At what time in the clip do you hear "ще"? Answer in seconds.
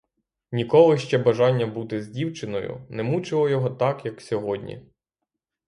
0.97-1.17